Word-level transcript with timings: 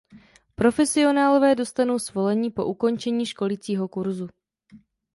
Profesionálové 0.55 1.55
dostanou 1.55 1.99
svolení 1.99 2.51
po 2.51 2.65
ukončení 2.65 3.25
školícího 3.25 3.87
kurzu. 3.87 4.27